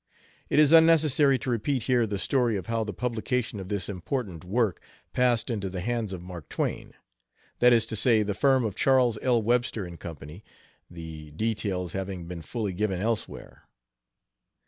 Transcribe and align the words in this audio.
It 0.49 0.57
is 0.57 0.71
unnecessary 0.71 1.37
to 1.37 1.51
repeat 1.51 1.83
here 1.83 2.07
the 2.07 2.17
story 2.17 2.57
of 2.57 2.65
how 2.65 2.83
the 2.83 2.91
publication 2.91 3.59
of 3.59 3.69
this 3.69 3.87
important 3.87 4.43
work 4.43 4.81
passed 5.13 5.51
into 5.51 5.69
the 5.69 5.79
hands 5.81 6.11
of 6.11 6.23
Mark 6.23 6.49
Twain; 6.49 6.95
that 7.59 7.71
is 7.71 7.85
to 7.85 7.95
say, 7.95 8.23
the 8.23 8.33
firm 8.33 8.65
of 8.65 8.75
Charles 8.75 9.19
L. 9.21 9.43
Webster 9.43 9.87
& 9.97 9.97
Co., 9.97 10.17
the 10.89 11.29
details 11.29 11.93
having 11.93 12.25
been 12.25 12.41
fully 12.41 12.73
given 12.73 12.99
elsewhere. 12.99 13.67